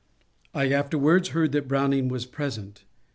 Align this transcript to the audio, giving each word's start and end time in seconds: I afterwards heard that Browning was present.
I 0.55 0.71
afterwards 0.71 1.27
heard 1.27 1.51
that 1.51 1.67
Browning 1.67 2.07
was 2.07 2.25
present. 2.25 2.85